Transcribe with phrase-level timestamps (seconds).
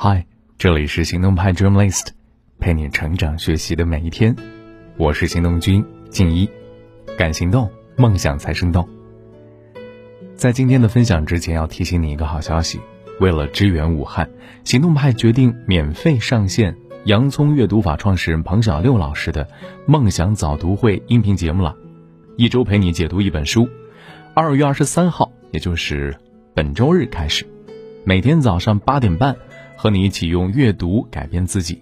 [0.00, 0.24] 嗨，
[0.56, 2.10] 这里是行动派 Dreamlist，
[2.60, 4.36] 陪你成长学习的每一天。
[4.96, 6.48] 我是行动君静一，
[7.16, 8.88] 敢行动，梦想才生动。
[10.36, 12.78] 在今天的分享之前，要提醒你一个好消息：
[13.18, 14.30] 为了支援武汉，
[14.62, 19.48] 行动派决定免费上线洋葱阅读法创始人彭小六老师的
[19.84, 21.74] 梦想早读会音频节目了，
[22.36, 23.68] 一周陪你解读一本书。
[24.32, 26.16] 二月二十三号，也就是
[26.54, 27.44] 本周日开始，
[28.04, 29.34] 每天早上八点半，
[29.78, 31.80] 和你一起用阅读改变自己。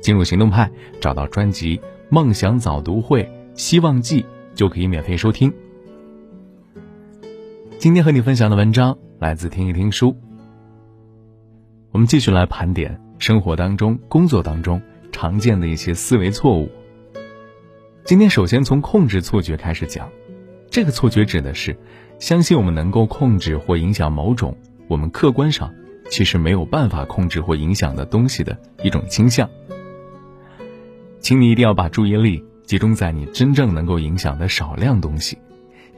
[0.00, 0.68] 进入行动派，
[1.00, 1.78] 找到专辑
[2.10, 4.22] 《梦想早读会希望记》，
[4.56, 5.54] 就可以免费收听。
[7.78, 10.16] 今天和你分享的文章来自听一听书。
[11.92, 14.82] 我们继续来盘点生活当中、工作当中
[15.12, 16.68] 常见的一些思维错误。
[18.04, 20.10] 今天首先从控制错觉开始讲。
[20.68, 21.76] 这个错觉指的是，
[22.18, 24.56] 相信我们能够控制或影响某种
[24.88, 25.72] 我们客观上
[26.12, 29.48] 其实没有办法控制或影响的东西的一种倾向。
[31.20, 35.38] 请你一定要把注意力集中在你真正能够影响的少量东西，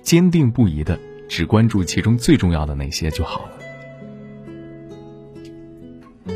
[0.03, 0.97] 坚定不移的
[1.29, 6.33] 只关注其中最重要的那些就好了。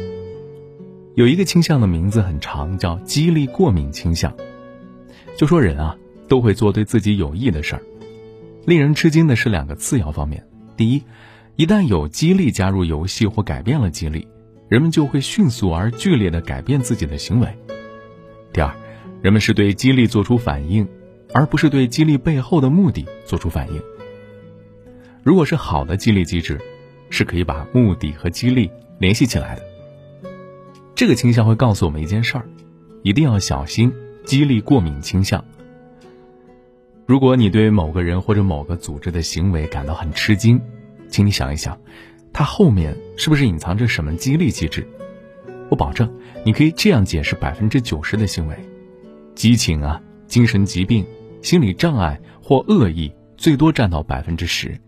[1.15, 4.35] 有一个倾向的名字很长，叫激励过敏倾向。
[5.37, 7.83] 就说人啊，都会做对自己有益的事儿。
[8.67, 10.45] 令人吃惊的是两个次要方面：
[10.77, 11.05] 第一，
[11.59, 14.28] 一旦有激励加入游戏或改变了激励，
[14.69, 17.48] 人们就会迅速而剧烈的改变自己的行为；
[18.53, 18.73] 第二，
[19.20, 20.86] 人们是对激励做出反应，
[21.34, 23.83] 而不是对激励背后的目的做出反应。
[25.25, 26.61] 如果是好的激励机制，
[27.11, 28.70] 是可以把目的和激励
[29.01, 29.62] 联系起来的。
[30.95, 32.45] 这个倾向会告诉我们一件事儿：
[33.03, 33.92] 一定要小心
[34.25, 35.45] 激励过敏倾向。
[37.05, 40.61] 如果你对某个人或者某个组织的行为感到很吃惊，
[41.09, 41.78] 请你想一想，
[42.33, 44.87] 它后面是不是隐藏着什么激励机制？
[45.70, 46.11] 我保证，
[46.45, 48.56] 你可以这样解释百分之九十的行为：
[49.34, 51.06] 激情啊、精神疾病、
[51.42, 54.79] 心理障碍或恶意，最多占到百分之十。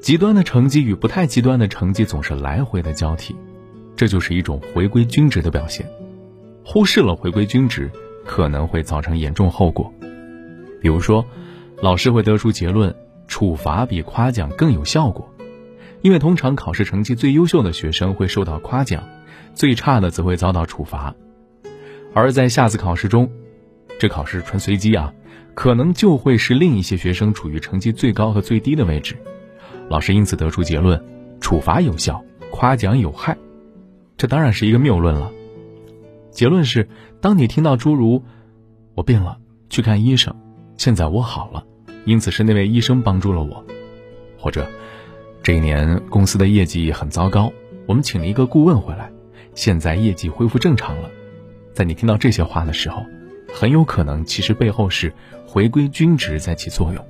[0.00, 3.34] 极端的成绩与不太极端的成绩总是来回的交替，
[3.96, 5.86] 这就是一种回归均值的表现。
[6.64, 7.90] 忽视了回归均值。
[8.28, 9.94] 可能会造成严重后果，
[10.80, 11.24] 比如说，
[11.82, 12.94] 老师会得出结论：
[13.28, 15.28] 处罚比夸奖更有效果，
[16.02, 19.02] 因为通常考试成绩最优秀的学生会受到夸奖，
[19.54, 21.14] 最差的则会遭到处罚。
[22.14, 23.30] 而在下次考试中，
[23.98, 25.12] 这考试纯随机啊，
[25.54, 29.16] 可能就会是另一些学生处于成绩最高和最低的位置，
[29.88, 31.02] 老师因此得出结论：
[31.40, 33.36] 处罚有效，夸奖有害。
[34.16, 35.30] 这当然是一个谬论了。
[36.30, 36.88] 结论是。
[37.18, 38.22] 当你听到诸如
[38.94, 39.38] “我病了，
[39.68, 40.36] 去看医生，
[40.76, 41.64] 现在我好了，
[42.04, 43.64] 因此是那位医生帮助了我”，
[44.38, 44.70] 或者
[45.42, 47.52] “这一年公司的业绩很糟糕，
[47.86, 49.10] 我们请了一个顾问回来，
[49.54, 51.10] 现在业绩恢复正常了”，
[51.72, 53.04] 在你听到这些话的时候，
[53.52, 55.12] 很有可能其实背后是
[55.46, 57.04] 回归均值在起作用。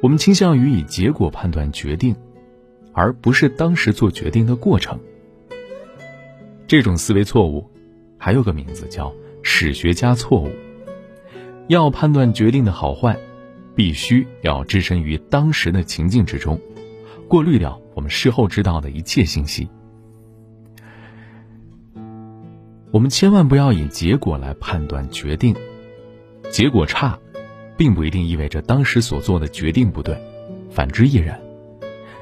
[0.00, 2.14] 我们倾向于以结果判断决定，
[2.92, 4.98] 而不是当时做决定的过程。
[6.66, 7.70] 这种思维错误，
[8.18, 9.12] 还有个名字叫
[9.44, 10.50] 史学家错误。
[11.68, 13.16] 要判断决定的好坏，
[13.76, 16.60] 必须要置身于当时的情境之中，
[17.28, 19.68] 过滤掉我们事后知道的一切信息。
[22.90, 25.54] 我们千万不要以结果来判断决定，
[26.50, 27.18] 结果差，
[27.76, 30.16] 并不一定意味着当时所做的决定不对，
[30.70, 31.40] 反之亦然。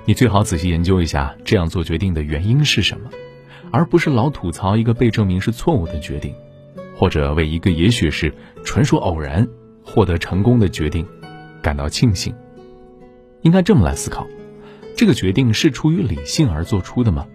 [0.05, 3.09] 你最好仔细研究一下这样做决定的原因是什么。
[3.71, 6.35] 而不是老吐槽一个被证明是错误的决定，
[6.95, 8.33] 或者为一个也许是
[8.65, 9.47] 纯属偶然
[9.85, 11.07] 获得成功的决定
[11.61, 12.35] 感到庆幸。
[13.43, 14.27] 应该这么来思考：
[14.97, 17.27] 这个决定是出于理性而做出的吗？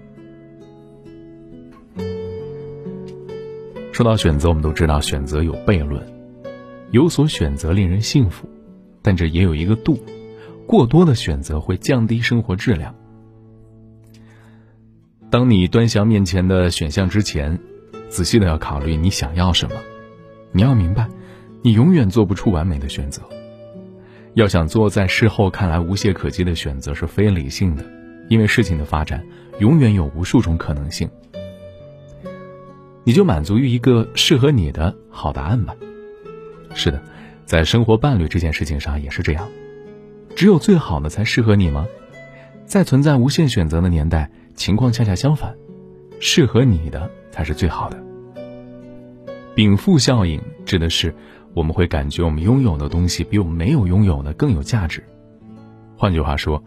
[3.91, 6.07] 说到选择，我们都知道选择有悖论，
[6.91, 8.47] 有所选择令人幸福，
[9.01, 9.99] 但这也有一个度，
[10.67, 12.93] 过多的选择会降低生活质量。
[15.31, 17.59] 当你端详面前的选项之前，
[18.09, 19.75] 仔细的要考虑你想要什么。
[20.51, 21.07] 你要明白，
[21.61, 23.21] 你永远做不出完美的选择。
[24.33, 27.83] 要想做在事后看来无懈可击的选择是非理性的，
[28.29, 29.25] 因为事情的发展
[29.59, 31.09] 永远有无数种可能性。
[33.03, 35.75] 你就满足于一个适合你的好答案吧。
[36.73, 37.01] 是的，
[37.45, 39.47] 在生活伴侣这件事情上也是这样。
[40.35, 41.87] 只有最好的才适合你吗？
[42.65, 44.29] 在存在无限选择的年代。
[44.57, 45.55] 情况恰恰相反，
[46.19, 48.03] 适合你的才是最好的。
[49.53, 51.13] 禀赋效应指的是
[51.53, 55.03] 我们会感觉我们拥有的东西比我们没有拥有的更有价值。
[55.95, 56.63] 换句话说，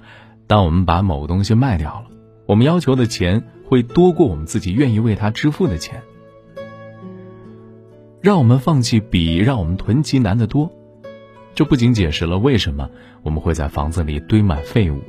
[0.46, 2.06] 当我们把某个东西卖掉了，
[2.46, 6.00] 我们要求的钱会多过我们自己愿意为它支付的钱。
[8.20, 10.70] 让我们放弃比让我们囤积难得多。
[11.52, 12.88] 这不仅解释了为什么
[13.24, 15.00] 我们会在房子里堆满废物，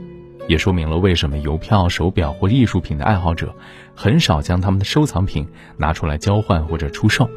[0.48, 3.56] 也说明了为什么邮票、手表或艺术品的爱好者
[3.96, 5.48] 很少将他们的收藏品
[5.78, 7.30] 拿出来交换或者出售。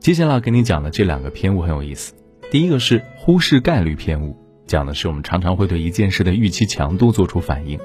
[0.00, 2.14] 接下来给你讲的这两个偏误很有意思。
[2.50, 4.36] 第一个是忽视概率偏误，
[4.66, 7.78] 讲的是我们常常会对一件事的预期强度做出反应，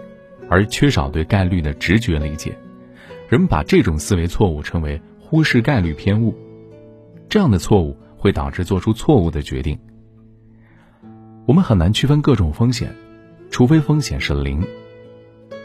[0.49, 2.57] 而缺少对概率的直觉理解。
[3.29, 6.35] 人们把这种思维错误称为忽视概率偏误，
[7.29, 9.77] 这样的错误会导致做出错误的决定。
[11.47, 12.93] 我们很难区分各种风险，
[13.49, 14.61] 除非风险是零。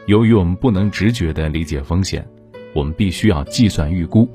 [0.07, 2.25] 由于我们不能直觉的理解风险，
[2.73, 4.29] 我们必须要计算预估。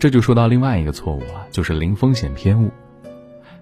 [0.00, 2.68] 这就说到另外一个错误了，就是零风险偏误。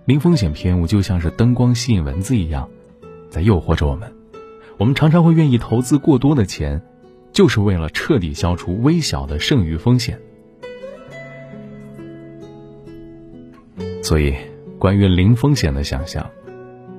[0.07, 2.67] 零风险偏误就像是灯光吸引蚊子一样，
[3.29, 4.11] 在诱惑着我们。
[4.79, 6.81] 我们常常会愿意投资过多的钱，
[7.33, 10.19] 就是为了彻底消除微小的剩余风险。
[14.03, 14.35] 所以，
[14.85, 16.31] 关于零风险的想象，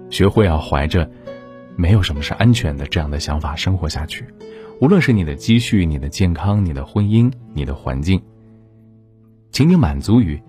[0.09, 1.07] 学会要怀着
[1.77, 4.25] “没有什么是安全的”这样的想法生活下去。
[4.81, 8.19] 无论是你的积蓄、你的健康、你的婚姻、你的环境，
[9.51, 10.41] 请你满足于，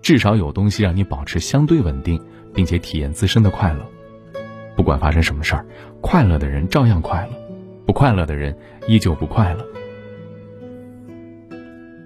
[0.00, 2.20] 至少有东西让你保持相对稳定，
[2.52, 3.86] 并且体验自身的快乐。
[4.74, 5.64] 不管发生什么事儿，
[6.00, 7.32] 快乐的人照样快乐，
[7.86, 8.58] 不快乐的人
[8.88, 9.64] 依旧不快乐。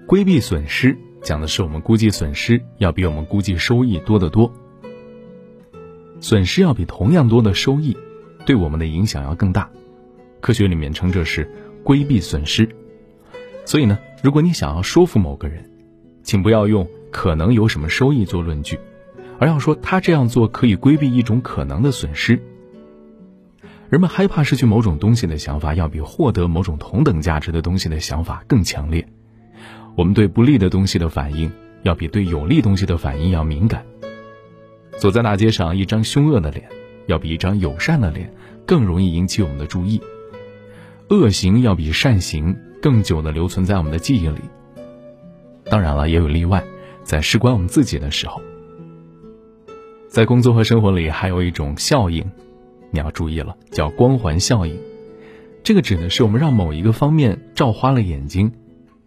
[0.05, 4.53] 规避损失讲的是我们估计损失要比我们估计收益多得多。
[6.19, 7.95] 损失要比同样多的收益，
[8.45, 9.69] 对我们的影响要更大。
[10.39, 11.49] 科学里面称这是
[11.83, 12.67] 规避损失。
[13.65, 15.69] 所以呢，如果你想要说服某个人，
[16.23, 18.79] 请不要用可能有什么收益做论据，
[19.39, 22.41] 而要说他这样做可以规避一种可能的损失。
[23.89, 29.07] 人们害怕失去某种东西的想法，要比获得某种同等价值的东西的想法更强烈。
[29.95, 31.51] 我们对不利的东西的反应，
[31.83, 33.85] 要比对有利东西的反应要敏感。
[34.97, 36.67] 走在大街上，一张凶恶的脸，
[37.05, 38.33] 要比一张友善的脸
[38.65, 40.01] 更容易引起我们的注意。
[41.09, 44.41] 恶行要比善行更久的留存在我们的记忆里。
[45.65, 46.63] 当然了，也有例外，
[47.03, 48.41] 在事关我们自己的时候。
[50.07, 52.25] 在工作和生活里，还有一种效应。
[52.89, 54.75] 你要注意了，叫光环效应，
[55.61, 58.51] 这个指的是我们让某一个方面照花了眼睛，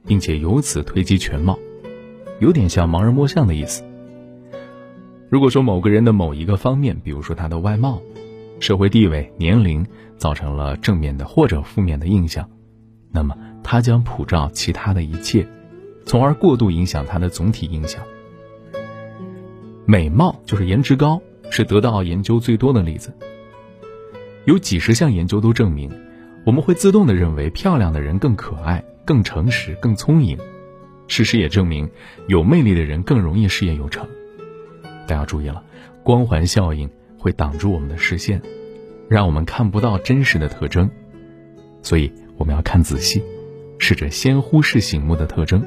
[0.06, 1.58] 并且由此推及全貌，
[2.38, 3.82] 有点像盲人摸象的意思。
[5.30, 8.02] 如果说某个人的某一个方面，比如说他的外貌、
[8.58, 9.86] 社会地位、年龄，
[10.16, 12.50] 造成了正面的或者负面的印象，
[13.12, 15.46] 那么他将普照其他的一切，
[16.04, 18.02] 从而过度影响他的总体印象。
[19.86, 23.14] 美貌就是颜值高，是得到研究最多的例子。
[24.46, 25.92] 有几十项研究都证明，
[26.44, 30.36] 我们会自动的认为漂亮的人更可爱、更诚实、更聪颖。
[31.06, 31.88] 事实也证明，
[32.26, 34.08] 有魅力的人更容易事业有成。
[35.10, 35.60] 大家注意了，
[36.04, 38.40] 光环效应会挡住我们的视线，
[39.08, 40.88] 让我们看不到真实的特征。
[41.82, 43.20] 所以我们要看仔细，
[43.80, 45.64] 试着先忽视醒目的特征。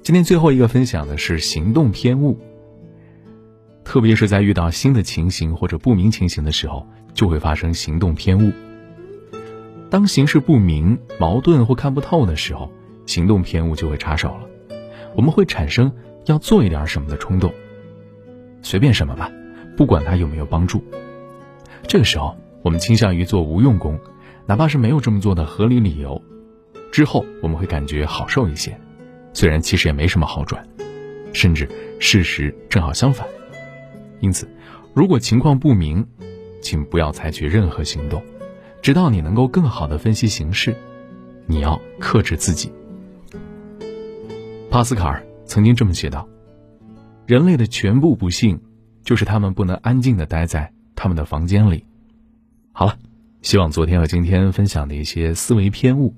[0.00, 2.38] 今天最后一个分享的是行动偏误。
[3.82, 8.52] 特别是在遇到新的情形或者不明情形的时候，就会发生行动偏误。
[9.90, 12.70] 当形势不明、矛盾或看不透的时候，
[13.06, 14.42] 行动偏误就会插手了。
[15.14, 15.92] 我们会产生
[16.26, 17.52] 要做一点什么的冲动，
[18.62, 19.30] 随便什么吧，
[19.76, 20.82] 不管它有没有帮助。
[21.86, 23.98] 这个时候，我们倾向于做无用功，
[24.46, 26.22] 哪怕是没有这么做的合理理由。
[26.90, 28.78] 之后我们会感觉好受一些，
[29.32, 30.66] 虽然其实也没什么好转，
[31.32, 33.26] 甚至事实正好相反。
[34.20, 34.48] 因此，
[34.94, 36.06] 如果情况不明，
[36.60, 38.22] 请不要采取任何行动，
[38.82, 40.74] 直到你能够更好的分析形势。
[41.46, 42.72] 你要克制自己。
[44.70, 46.28] 帕斯卡尔曾经这么写道
[47.26, 48.60] ：“人类的全部不幸，
[49.02, 51.84] 就是他们不能安静的待在他们的房间里。”
[52.72, 52.98] 好了，
[53.40, 56.14] 希望昨天和今天分享的一些思维偏误，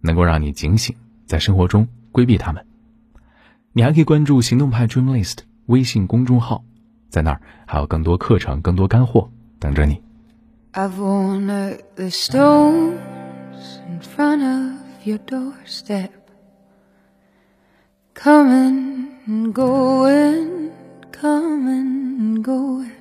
[0.00, 2.66] 能够让你警醒，在生活中规避他们。
[3.72, 6.64] 你还可以关注行动派 Dream List 微信公众号。
[7.10, 10.02] 在那儿还有更多课程、更多干货等着你。
[10.72, 12.96] I've worn out the stones
[13.88, 16.08] in front of your doorstep,
[18.14, 20.72] coming and going,
[21.10, 22.92] coming and going.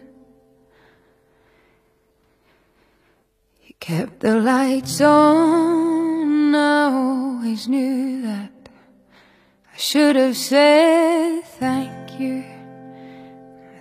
[3.63, 8.69] You kept the lights on, I always knew that.
[9.73, 12.43] I should have said thank you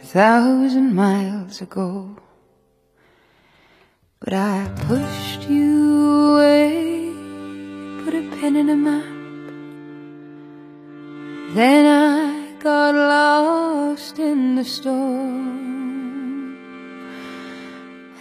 [0.03, 2.17] a thousand miles ago.
[4.21, 7.12] But I pushed you away,
[8.05, 9.12] put a pen in a map.
[11.54, 16.56] Then I got lost in the storm.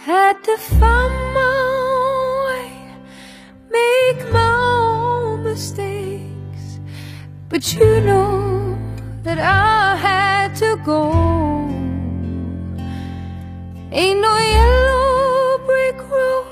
[0.04, 2.72] Had to find my way,
[3.70, 6.78] make my own mistakes.
[7.48, 8.78] But you know
[9.22, 11.10] that I had to go.
[13.92, 16.46] Ain't no yellow brick road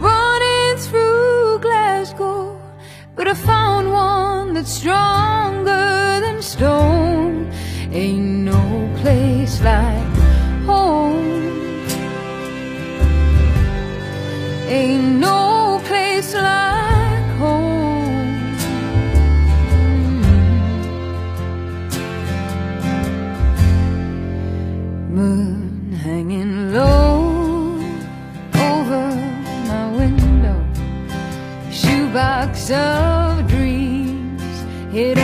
[0.00, 2.58] running through Glasgow,
[3.14, 5.25] but I found one that's stronger than
[6.46, 7.50] stone.
[7.90, 8.62] Ain't no
[9.00, 10.16] place like
[10.64, 11.86] home.
[14.68, 17.74] Ain't no place like home.
[25.16, 27.78] Moon hanging low
[28.70, 29.06] over
[29.70, 30.58] my window.
[31.70, 34.56] Shoebox of dreams
[34.92, 35.18] hid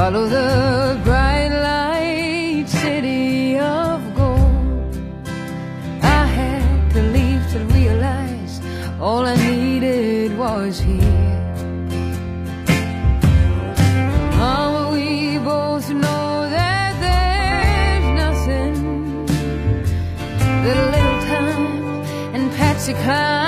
[0.00, 4.96] Follow the bright light city of gold.
[6.00, 8.62] I had to leave to realize
[8.98, 11.36] all I needed was here.
[14.38, 19.26] Mama, we both know that there's nothing
[20.64, 21.66] that a little time
[22.34, 23.39] and Patsy Cline